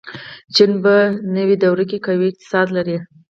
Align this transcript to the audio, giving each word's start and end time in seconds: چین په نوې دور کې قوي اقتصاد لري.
چین 0.55 0.71
په 0.83 0.95
نوې 1.35 1.55
دور 1.63 1.79
کې 1.89 1.97
قوي 2.05 2.27
اقتصاد 2.29 2.67
لري. 2.77 2.97